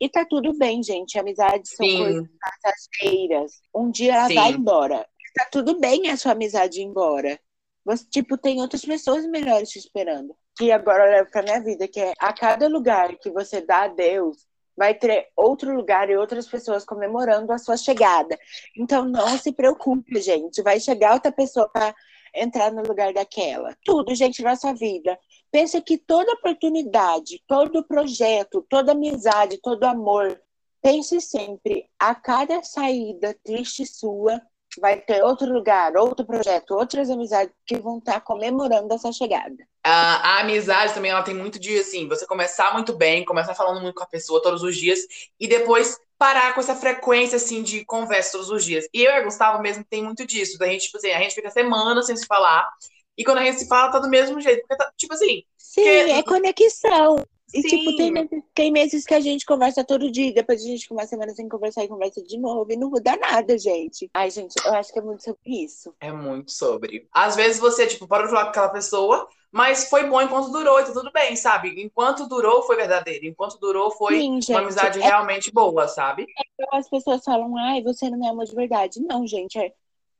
E 0.00 0.08
tá 0.08 0.24
tudo 0.24 0.56
bem, 0.56 0.82
gente. 0.82 1.18
Amizades 1.18 1.72
são 1.76 1.86
Sim. 1.86 1.98
coisas 1.98 2.28
passageiras. 2.40 3.52
Um 3.74 3.90
dia 3.90 4.14
ela 4.14 4.28
Sim. 4.28 4.34
vai 4.34 4.50
embora. 4.52 5.06
Tá 5.34 5.48
tudo 5.50 5.78
bem 5.80 6.08
a 6.10 6.16
sua 6.16 6.32
amizade 6.32 6.80
ir 6.80 6.84
embora. 6.84 7.38
Você, 7.84 8.04
tipo, 8.10 8.38
tem 8.38 8.60
outras 8.60 8.84
pessoas 8.84 9.26
melhores 9.26 9.70
te 9.70 9.78
esperando. 9.78 10.34
Que 10.56 10.72
agora 10.72 11.06
eu 11.06 11.10
levo 11.10 11.30
pra 11.30 11.42
minha 11.42 11.60
vida, 11.60 11.86
que 11.86 12.00
é 12.00 12.12
a 12.18 12.32
cada 12.32 12.68
lugar 12.68 13.16
que 13.16 13.30
você 13.30 13.60
dá 13.60 13.82
a 13.82 13.88
Deus, 13.88 14.46
vai 14.76 14.94
ter 14.94 15.28
outro 15.36 15.74
lugar 15.74 16.10
e 16.10 16.16
outras 16.16 16.46
pessoas 16.46 16.84
comemorando 16.84 17.52
a 17.52 17.58
sua 17.58 17.76
chegada. 17.76 18.38
Então 18.76 19.04
não 19.04 19.36
se 19.38 19.52
preocupe, 19.52 20.20
gente. 20.20 20.62
Vai 20.62 20.80
chegar 20.80 21.14
outra 21.14 21.32
pessoa 21.32 21.68
para 21.68 21.94
entrar 22.34 22.72
no 22.72 22.82
lugar 22.82 23.12
daquela. 23.12 23.76
Tudo, 23.84 24.14
gente, 24.14 24.42
na 24.42 24.56
sua 24.56 24.72
vida. 24.72 25.18
Pense 25.50 25.80
que 25.80 25.96
toda 25.96 26.32
oportunidade, 26.32 27.42
todo 27.46 27.86
projeto, 27.86 28.66
toda 28.68 28.92
amizade, 28.92 29.60
todo 29.62 29.84
amor, 29.84 30.40
pense 30.82 31.20
sempre 31.20 31.88
a 31.98 32.14
cada 32.14 32.62
saída 32.62 33.36
triste 33.44 33.86
sua 33.86 34.42
vai 34.80 35.00
ter 35.00 35.22
outro 35.22 35.52
lugar, 35.52 35.96
outro 35.96 36.26
projeto, 36.26 36.74
outras 36.74 37.10
amizades 37.10 37.54
que 37.66 37.76
vão 37.76 37.98
estar 37.98 38.20
comemorando 38.20 38.92
essa 38.92 39.12
chegada. 39.12 39.56
A, 39.82 40.36
a, 40.36 40.40
amizade 40.40 40.94
também, 40.94 41.10
ela 41.10 41.22
tem 41.22 41.34
muito 41.34 41.58
de, 41.58 41.78
assim, 41.78 42.08
você 42.08 42.26
começar 42.26 42.72
muito 42.72 42.92
bem, 42.92 43.24
começar 43.24 43.54
falando 43.54 43.80
muito 43.80 43.94
com 43.94 44.02
a 44.02 44.08
pessoa 44.08 44.42
todos 44.42 44.62
os 44.62 44.76
dias, 44.76 45.00
e 45.38 45.46
depois 45.46 45.98
parar 46.18 46.54
com 46.54 46.60
essa 46.60 46.74
frequência, 46.74 47.36
assim, 47.36 47.62
de 47.62 47.84
conversa 47.84 48.32
todos 48.32 48.50
os 48.50 48.64
dias. 48.64 48.86
E 48.92 49.02
eu 49.02 49.12
e 49.12 49.14
a 49.14 49.22
Gustavo 49.22 49.62
mesmo 49.62 49.84
tem 49.84 50.02
muito 50.02 50.26
disso, 50.26 50.58
da 50.58 50.66
gente, 50.66 50.86
tipo 50.86 50.96
assim, 50.96 51.10
a 51.10 51.18
gente 51.18 51.34
fica 51.34 51.50
semanas 51.50 52.06
sem 52.06 52.16
se 52.16 52.26
falar, 52.26 52.68
e 53.16 53.24
quando 53.24 53.38
a 53.38 53.44
gente 53.44 53.60
se 53.60 53.68
fala, 53.68 53.92
tá 53.92 53.98
do 53.98 54.08
mesmo 54.08 54.40
jeito, 54.40 54.60
porque 54.60 54.76
tá, 54.76 54.90
tipo 54.96 55.14
assim... 55.14 55.44
Sim, 55.56 55.82
porque... 55.82 56.10
é 56.12 56.22
conexão. 56.22 57.16
E, 57.54 57.62
Sim. 57.62 57.68
tipo, 57.68 57.96
tem 57.96 58.10
meses, 58.10 58.42
tem 58.52 58.72
meses 58.72 59.04
que 59.04 59.14
a 59.14 59.20
gente 59.20 59.46
conversa 59.46 59.84
todo 59.84 60.10
dia, 60.10 60.34
depois 60.34 60.60
a 60.60 60.66
gente 60.66 60.88
começa 60.88 61.06
a 61.06 61.10
semana 61.10 61.32
sem 61.32 61.48
conversar 61.48 61.84
e 61.84 61.88
conversa 61.88 62.20
de 62.20 62.36
novo, 62.36 62.72
e 62.72 62.76
não 62.76 62.90
muda 62.90 63.16
nada, 63.16 63.56
gente. 63.56 64.10
Ai, 64.12 64.28
gente, 64.28 64.54
eu 64.64 64.74
acho 64.74 64.92
que 64.92 64.98
é 64.98 65.02
muito 65.02 65.22
sobre 65.22 65.64
isso. 65.64 65.94
É 66.00 66.10
muito 66.10 66.50
sobre. 66.50 67.06
Às 67.12 67.36
vezes 67.36 67.60
você, 67.60 67.86
tipo, 67.86 68.08
pode 68.08 68.28
falar 68.28 68.44
com 68.44 68.50
aquela 68.50 68.70
pessoa, 68.70 69.28
mas 69.52 69.88
foi 69.88 70.04
bom 70.04 70.20
enquanto 70.20 70.50
durou 70.50 70.80
e 70.80 70.84
tá 70.84 70.92
tudo 70.92 71.12
bem, 71.12 71.36
sabe? 71.36 71.80
Enquanto 71.80 72.26
durou, 72.26 72.64
foi 72.64 72.74
verdadeiro. 72.74 73.24
Enquanto 73.24 73.56
durou, 73.60 73.88
foi 73.92 74.18
Sim, 74.18 74.32
gente, 74.40 74.50
uma 74.50 74.62
amizade 74.62 75.00
é... 75.00 75.02
realmente 75.04 75.52
boa, 75.52 75.86
sabe? 75.86 76.26
É, 76.58 76.76
as 76.76 76.90
pessoas 76.90 77.22
falam, 77.22 77.56
ai, 77.56 77.80
você 77.84 78.10
não 78.10 78.18
me 78.18 78.28
ama 78.28 78.44
de 78.44 78.52
verdade. 78.52 79.00
Não, 79.00 79.24
gente, 79.24 79.56
é... 79.56 79.72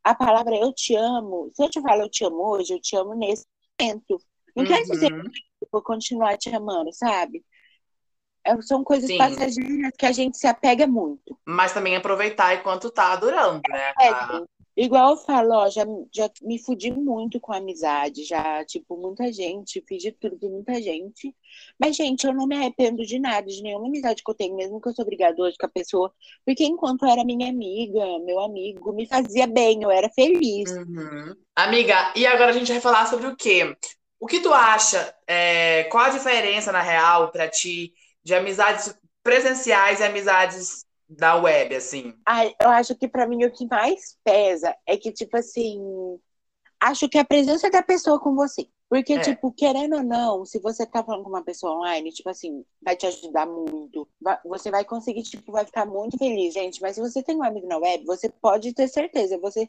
a 0.05 0.15
palavra 0.15 0.55
eu 0.55 0.73
te 0.73 0.95
amo, 0.95 1.51
se 1.53 1.65
eu 1.65 1.69
te 1.69 1.83
falo 1.83 2.03
eu 2.03 2.09
te 2.09 2.25
amo 2.25 2.49
hoje, 2.49 2.75
eu 2.75 2.81
te 2.81 2.95
amo 2.95 3.13
nesse 3.13 3.45
momento. 3.81 4.21
Não 4.55 4.63
uhum. 4.63 4.71
quer 4.71 4.83
dizer 4.85 5.11
eu 5.11 5.25
vou 5.75 5.83
continuar 5.83 6.39
te 6.39 6.55
amando, 6.55 6.93
sabe? 6.93 7.45
É, 8.47 8.61
são 8.63 8.85
coisas 8.85 9.11
Sim. 9.11 9.19
passageiras 9.19 9.93
que 9.99 10.07
a 10.07 10.13
gente 10.13 10.37
se 10.37 10.47
apega 10.47 10.87
muito. 10.87 11.37
Mas 11.45 11.73
também 11.73 11.97
aproveitar 11.97 12.55
enquanto 12.55 12.91
tá 12.91 13.17
durando, 13.17 13.63
né? 13.69 13.93
É, 13.99 14.11
tá... 14.11 14.45
Igual 14.77 15.13
eu 15.13 15.17
falo, 15.17 15.55
ó, 15.55 15.71
já, 15.71 15.85
já 16.13 16.29
me 16.43 16.59
fudi 16.59 16.91
muito 16.91 17.39
com 17.39 17.53
a 17.53 17.59
amizade, 17.59 18.25
já, 18.25 18.65
tipo, 18.65 18.97
muita 18.97 19.33
gente, 19.33 19.85
fiz 19.87 20.03
de 20.03 20.11
tudo 20.11 20.37
por 20.37 20.51
muita 20.51 20.83
gente. 20.83 21.33
Mas, 21.79 21.95
gente, 21.95 22.27
eu 22.27 22.35
não 22.35 22.45
me 22.45 22.57
arrependo 22.57 23.07
de 23.07 23.21
nada, 23.21 23.47
de 23.47 23.63
nenhuma 23.63 23.87
amizade 23.87 24.23
que 24.25 24.29
eu 24.29 24.35
tenho, 24.35 24.57
mesmo 24.57 24.81
que 24.81 24.89
eu 24.89 24.93
sou 24.93 25.05
obrigada 25.05 25.41
hoje 25.41 25.57
com 25.57 25.67
a 25.67 25.71
pessoa, 25.71 26.13
porque 26.45 26.65
enquanto 26.65 27.07
era 27.07 27.25
minha 27.25 27.49
amiga, 27.49 28.05
meu 28.25 28.41
amigo, 28.41 28.93
me 28.93 29.07
fazia 29.07 29.47
bem, 29.47 29.81
eu 29.81 29.93
era 29.93 30.11
feliz. 30.11 30.69
Uhum. 30.73 31.37
Amiga, 31.55 32.13
e 32.17 32.27
agora 32.27 32.51
a 32.51 32.55
gente 32.55 32.73
vai 32.73 32.81
falar 32.81 33.07
sobre 33.07 33.29
o 33.29 33.37
quê? 33.37 33.77
O 34.25 34.27
que 34.27 34.41
tu 34.41 34.55
acha? 34.55 35.15
É, 35.27 35.85
qual 35.93 36.05
a 36.05 36.09
diferença, 36.09 36.73
na 36.73 36.81
real, 36.81 37.31
para 37.31 37.47
ti, 37.47 37.93
de 38.25 38.35
amizades 38.35 38.99
presenciais 39.23 40.01
e 40.01 40.03
amizades 40.03 40.87
da 41.07 41.37
web, 41.37 41.77
assim? 41.77 42.15
Ah, 42.27 42.47
eu 42.47 42.71
acho 42.71 42.97
que 42.97 43.07
para 43.07 43.27
mim 43.27 43.45
o 43.45 43.53
que 43.53 43.67
mais 43.67 44.17
pesa 44.25 44.75
é 44.87 44.97
que, 44.97 45.13
tipo 45.13 45.37
assim, 45.37 45.79
acho 46.81 47.07
que 47.07 47.19
a 47.19 47.25
presença 47.25 47.69
da 47.69 47.83
pessoa 47.83 48.19
com 48.19 48.35
você. 48.35 48.67
Porque, 48.95 49.15
é. 49.15 49.19
tipo, 49.19 49.51
querendo 49.51 49.97
ou 49.97 50.05
não, 50.05 50.45
se 50.45 50.61
você 50.61 50.87
tá 50.87 51.03
falando 51.03 51.25
com 51.25 51.29
uma 51.29 51.43
pessoa 51.43 51.79
online, 51.79 52.13
tipo 52.13 52.31
assim, 52.31 52.65
vai 52.81 52.95
te 52.95 53.05
ajudar 53.09 53.45
muito. 53.45 54.07
você 54.45 54.71
vai 54.71 54.85
conseguir, 54.85 55.25
tipo, 55.25 55.51
vai 55.51 55.65
ficar 55.65 55.85
muito 55.85 56.17
feliz, 56.17 56.55
gente. 56.55 56.81
Mas 56.81 56.95
se 56.95 57.01
você 57.01 57.21
tem 57.21 57.35
um 57.35 57.43
amigo 57.43 57.67
na 57.67 57.77
web, 57.77 58.05
você 58.05 58.29
pode 58.29 58.73
ter 58.73 58.87
certeza. 58.87 59.37
Você, 59.39 59.69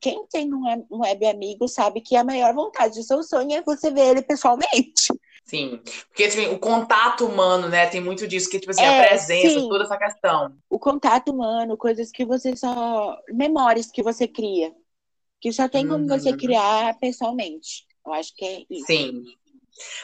quem 0.00 0.26
tem 0.26 0.50
um 0.54 1.00
web 1.02 1.26
amigo 1.26 1.68
sabe 1.68 2.00
que 2.00 2.16
a 2.16 2.24
maior 2.24 2.54
vontade 2.54 2.94
do 2.94 3.02
seu 3.02 3.22
sonho 3.22 3.52
é 3.52 3.60
você 3.60 3.90
ver 3.90 4.08
ele 4.08 4.22
pessoalmente. 4.22 5.12
Sim, 5.44 5.78
porque 6.08 6.24
assim, 6.24 6.46
o 6.46 6.58
contato 6.58 7.26
humano, 7.26 7.68
né, 7.68 7.86
tem 7.88 8.00
muito 8.00 8.26
disso, 8.26 8.48
que 8.48 8.58
tipo 8.58 8.70
assim, 8.70 8.80
é, 8.80 9.04
a 9.04 9.08
presença, 9.08 9.60
sim. 9.60 9.68
toda 9.68 9.84
essa 9.84 9.98
questão. 9.98 10.56
O 10.70 10.78
contato 10.78 11.30
humano, 11.30 11.76
coisas 11.76 12.10
que 12.10 12.24
você 12.24 12.56
só. 12.56 13.18
memórias 13.28 13.90
que 13.90 14.02
você 14.02 14.26
cria. 14.26 14.72
Que 15.42 15.52
só 15.52 15.68
tem 15.68 15.86
como 15.86 16.04
uhum. 16.04 16.08
você 16.08 16.34
criar 16.34 16.98
pessoalmente. 16.98 17.91
Eu 18.06 18.12
acho 18.14 18.34
que 18.34 18.44
é 18.44 18.64
isso. 18.68 18.86
Sim. 18.86 19.24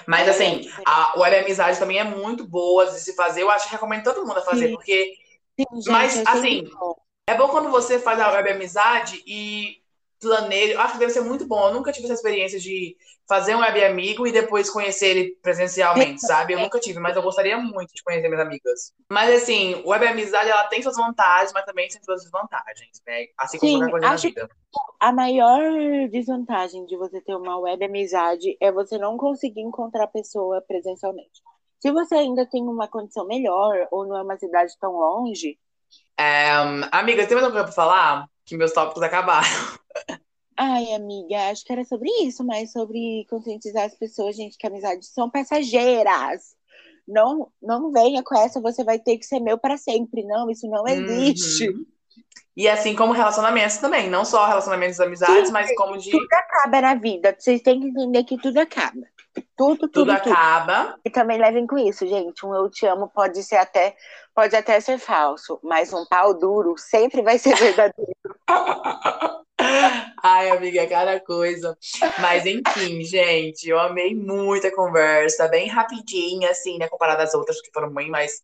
Mas 0.07 0.27
é, 0.27 0.31
assim, 0.31 0.71
a 0.87 1.19
web 1.19 1.37
amizade 1.37 1.79
também 1.79 1.99
é 1.99 2.05
muito 2.05 2.47
boa 2.47 2.87
de 2.87 3.01
se 3.01 3.15
fazer. 3.15 3.43
Eu 3.43 3.51
acho 3.51 3.67
que 3.67 3.73
recomendo 3.73 4.05
todo 4.05 4.27
mundo 4.27 4.39
a 4.39 4.43
fazer, 4.43 4.69
sim. 4.69 4.75
porque. 4.75 5.15
Sim, 5.59 5.67
gente, 5.77 5.91
mas, 5.91 6.27
assim, 6.27 6.71
é 7.27 7.35
bom 7.35 7.49
quando 7.49 7.69
você 7.69 7.99
faz 7.99 8.21
a 8.21 8.31
web 8.31 8.51
amizade 8.51 9.23
e 9.27 9.83
planeja. 10.21 10.81
Acho 10.81 10.95
que 10.95 10.99
deve 10.99 11.13
ser 11.13 11.21
muito 11.21 11.47
bom. 11.47 11.69
Eu 11.69 11.75
nunca 11.75 11.93
tive 11.93 12.07
essa 12.07 12.15
experiência 12.15 12.59
de 12.59 12.97
fazer 13.29 13.55
um 13.55 13.61
web 13.61 13.85
amigo 13.85 14.27
e 14.27 14.33
depois 14.33 14.71
conhecer 14.71 15.09
ele 15.09 15.37
presencialmente, 15.43 16.21
sabe? 16.23 16.55
Eu 16.55 16.61
nunca 16.61 16.81
tive, 16.81 16.99
mas 16.99 17.15
eu 17.15 17.23
gostaria 17.23 17.59
muito 17.59 17.95
de 17.95 18.03
conhecer 18.03 18.29
minhas 18.29 18.45
amigas. 18.45 18.93
Mas 19.11 19.43
assim, 19.43 19.83
web 19.85 20.07
amizade 20.07 20.49
ela 20.49 20.65
tem 20.65 20.83
suas 20.83 20.97
vantagens, 20.97 21.53
mas 21.53 21.65
também 21.65 21.89
tem 21.89 22.03
suas 22.03 22.23
desvantagens, 22.23 23.03
né? 23.07 23.27
Assim 23.37 23.59
como 23.59 23.71
Sim, 23.71 23.79
qualquer 23.79 23.91
coisa 23.91 24.09
na 24.09 24.17
vida. 24.17 24.51
A 24.99 25.13
maior 25.13 25.61
desvantagem 26.11 26.87
de 26.87 26.97
você 26.97 27.21
ter 27.21 27.35
uma 27.35 27.59
web 27.59 27.85
amizade 27.85 28.57
é 28.61 28.73
você 28.73 28.97
não 28.97 29.17
conseguir 29.17 29.61
encontrar 29.61 30.05
a 30.05 30.09
pessoa 30.09 30.63
presencialmente. 30.63 31.43
Se 31.79 31.93
você 31.93 32.17
ainda 32.17 32.45
tem 32.47 32.63
uma 32.63 32.89
condição 32.89 33.27
melhor 33.27 33.87
ou 33.91 34.07
não 34.07 34.17
é 34.17 34.23
uma 34.23 34.37
cidade 34.37 34.73
tão 34.81 34.93
longe. 34.93 35.59
É, 36.17 36.51
amiga, 36.91 37.27
tem 37.27 37.35
mais 37.37 37.45
alguma 37.45 37.51
coisa 37.51 37.65
pra 37.65 37.73
falar? 37.73 38.29
Que 38.49 38.57
meus 38.57 38.73
tópicos 38.73 39.03
acabaram. 39.03 39.47
Ai, 40.57 40.93
amiga, 40.95 41.51
acho 41.51 41.65
que 41.65 41.73
era 41.73 41.85
sobre 41.85 42.09
isso, 42.23 42.43
mas 42.43 42.73
sobre 42.73 43.27
conscientizar 43.29 43.85
as 43.85 43.95
pessoas, 43.95 44.35
gente, 44.35 44.57
que 44.57 44.67
amizades 44.67 45.09
são 45.11 45.31
passageiras. 45.31 46.57
Não, 47.07 47.53
não 47.63 47.93
venha 47.93 48.23
com 48.23 48.37
essa, 48.37 48.61
você 48.61 48.83
vai 48.83 48.99
ter 48.99 49.19
que 49.19 49.27
ser 49.27 49.39
meu 49.39 49.59
para 49.59 49.77
sempre. 49.77 50.25
Não, 50.25 50.51
isso 50.51 50.67
não 50.67 50.89
existe. 50.89 51.69
Uhum. 51.69 51.85
E 52.57 52.67
assim 52.69 52.97
como 52.97 53.13
relacionamentos 53.13 53.77
também, 53.77 54.09
não 54.09 54.25
só 54.25 54.47
relacionamentos 54.47 54.99
amizades, 54.99 55.47
Sim, 55.47 55.53
mas 55.53 55.73
como 55.77 55.99
de. 55.99 56.11
Tudo 56.11 56.27
acaba 56.33 56.81
na 56.81 56.95
vida. 56.95 57.37
Vocês 57.39 57.61
têm 57.61 57.81
que 57.81 57.87
entender 57.89 58.25
que 58.25 58.39
tudo 58.39 58.59
acaba. 58.59 59.07
Tudo, 59.57 59.89
tudo, 59.89 59.89
tudo 59.89 60.11
acaba. 60.13 60.85
Tudo. 60.85 61.01
E 61.05 61.11
também 61.11 61.39
levem 61.39 61.67
com 61.67 61.79
isso, 61.79 62.07
gente. 62.07 62.45
Um 62.45 62.55
eu 62.55 62.71
te 62.71 62.87
amo 62.87 63.09
pode 63.09 63.43
ser 63.43 63.57
até, 63.57 63.97
pode 64.35 64.55
até 64.55 64.81
ser 64.81 64.99
falso, 64.99 65.59
mas 65.63 65.93
um 65.93 66.05
pau 66.07 66.35
duro 66.35 66.77
sempre 66.77 67.23
vai 67.23 67.39
ser 67.39 67.55
verdadeiro. 67.57 68.13
Ai, 70.23 70.51
amiga, 70.51 70.87
cada 70.87 71.21
coisa. 71.21 71.77
Mas 72.21 72.47
enfim, 72.47 73.03
gente, 73.05 73.69
eu 73.69 73.79
amei 73.79 74.15
muito 74.15 74.67
a 74.67 74.75
conversa, 74.75 75.49
bem 75.49 75.69
rapidinha, 75.69 76.51
assim, 76.51 76.79
né, 76.79 76.89
comparada 76.89 77.23
às 77.23 77.35
outras 77.35 77.61
que 77.61 77.71
foram 77.73 77.91
bem 77.93 78.11
mais 78.11 78.43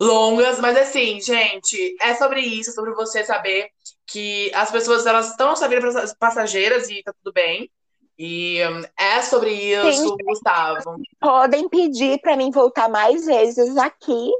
longas, 0.00 0.58
mas 0.58 0.76
assim, 0.76 1.20
gente, 1.20 1.94
é 2.00 2.14
sobre 2.14 2.40
isso, 2.40 2.72
sobre 2.72 2.92
você 2.94 3.22
saber 3.22 3.68
que 4.06 4.50
as 4.54 4.70
pessoas 4.70 5.04
elas 5.04 5.30
estão 5.30 5.54
sabendo 5.54 5.88
passageiras 6.18 6.88
e 6.88 7.02
tá 7.02 7.12
tudo 7.12 7.32
bem. 7.32 7.70
E 8.22 8.60
um, 8.68 8.82
é 8.98 9.22
sobre 9.22 9.50
isso, 9.50 10.08
Sim, 10.10 10.16
Gustavo. 10.26 11.00
Podem 11.18 11.66
pedir 11.70 12.20
para 12.20 12.36
mim 12.36 12.50
voltar 12.50 12.86
mais 12.86 13.24
vezes 13.24 13.78
aqui. 13.78 14.30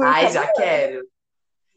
Ai, 0.00 0.32
já 0.32 0.50
quero. 0.54 1.06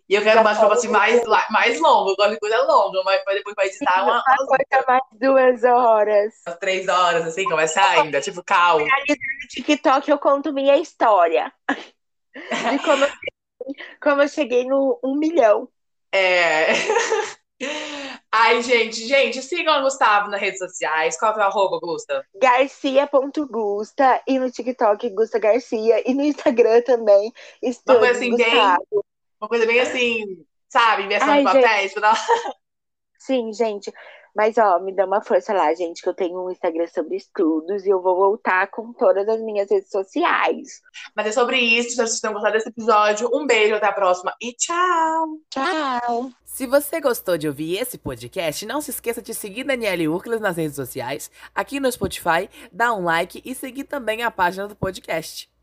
E 0.08 0.16
eu 0.16 0.22
quero 0.24 0.40
uma 0.40 0.54
bate 0.54 0.72
assim 0.72 0.88
mais, 0.88 1.22
mais 1.50 1.78
longo. 1.82 2.12
Eu 2.12 2.16
gosto 2.16 2.32
de 2.32 2.40
coisa 2.40 2.62
longa, 2.64 3.04
mas 3.04 3.22
depois 3.36 3.56
vai 3.58 3.68
editar 3.68 4.06
uma. 4.06 4.24
Uma 4.26 4.48
coisa 4.48 4.86
mais 4.88 5.02
duas 5.12 5.64
horas. 5.66 6.34
Umas 6.48 6.60
três 6.60 6.88
horas, 6.88 7.28
assim, 7.28 7.44
começa 7.44 7.82
ainda, 7.82 8.22
tipo, 8.22 8.42
cal. 8.42 8.80
No 8.80 8.88
TikTok 9.50 10.10
eu 10.10 10.20
conto 10.20 10.54
minha 10.54 10.78
história. 10.78 11.52
De 12.34 12.80
como 12.86 13.04
eu, 13.04 13.12
como 14.02 14.22
eu 14.22 14.30
cheguei 14.30 14.66
no 14.66 14.98
um 15.04 15.18
milhão. 15.18 15.68
É. 16.10 16.68
Ai, 18.36 18.64
gente, 18.64 19.08
gente, 19.08 19.44
sigam 19.44 19.80
o 19.80 19.84
Gustavo 19.84 20.28
nas 20.32 20.42
redes 20.42 20.58
sociais. 20.58 21.20
Qual 21.20 21.34
é 21.34 21.38
o 21.38 21.42
arroba, 21.44 21.80
Gusta? 21.80 22.26
Garcia.gusta 22.42 24.24
e 24.28 24.40
no 24.40 24.50
TikTok 24.50 25.08
Gusta 25.12 25.38
Garcia 25.38 26.02
e 26.04 26.16
no 26.16 26.24
Instagram 26.24 26.82
também. 26.82 27.32
Uma 27.62 28.00
coisa 28.00 28.12
assim, 28.14 28.32
Gustavo. 28.32 28.88
bem 28.92 29.02
uma 29.40 29.48
coisa 29.50 29.66
bem 29.68 29.80
assim, 29.82 30.46
sabe? 30.68 31.04
Inversão 31.04 31.30
Ai, 31.30 31.40
de 31.40 31.44
papéis. 31.44 31.92
Gente... 31.92 32.02
Sim, 33.20 33.54
gente. 33.54 33.94
Mas, 34.36 34.58
ó, 34.58 34.80
me 34.80 34.92
dá 34.94 35.06
uma 35.06 35.22
força 35.22 35.54
lá, 35.54 35.74
gente, 35.74 36.02
que 36.02 36.10
eu 36.10 36.14
tenho 36.14 36.44
um 36.44 36.52
Instagram 36.52 36.88
sobre 36.88 37.16
estudos 37.16 37.86
e 37.86 37.90
eu 37.90 38.02
vou 38.02 38.16
voltar 38.16 38.68
com 38.72 38.92
todas 38.94 39.28
as 39.30 39.40
minhas 39.42 39.70
redes 39.70 39.92
sociais. 39.92 40.82
Mas 41.16 41.28
é 41.28 41.32
sobre 41.32 41.58
isso. 41.60 41.92
Se 41.92 41.96
vocês 41.98 42.20
tenham 42.20 42.34
gostado 42.34 42.54
desse 42.54 42.70
episódio, 42.70 43.30
um 43.34 43.46
beijo, 43.46 43.76
até 43.76 43.86
a 43.86 43.94
próxima 43.94 44.34
e 44.42 44.54
tchau! 44.54 45.38
Tchau! 45.50 46.32
Se 46.54 46.68
você 46.68 47.02
gostou 47.02 47.36
de 47.36 47.48
ouvir 47.48 47.78
esse 47.78 47.98
podcast, 47.98 48.64
não 48.66 48.80
se 48.80 48.92
esqueça 48.92 49.24
de 49.24 49.34
seguir 49.34 49.64
Daniele 49.64 50.08
Urcles 50.08 50.40
nas 50.40 50.58
redes 50.58 50.76
sociais, 50.76 51.32
aqui 51.54 51.80
no 51.80 51.92
Spotify, 51.92 52.48
dar 52.72 52.94
um 52.94 53.04
like 53.04 53.42
e 53.44 53.56
seguir 53.56 53.86
também 53.86 54.22
a 54.22 54.30
página 54.30 54.68
do 54.68 54.76
podcast. 54.76 55.50